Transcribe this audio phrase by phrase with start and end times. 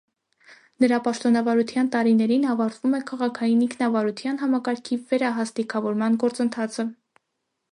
[0.83, 6.87] Նրա պաշտոնավարության տարիներին ավարտվում է քաղաքային ինքնավարության համակարգի վերահաստիքավորման գործընթացը։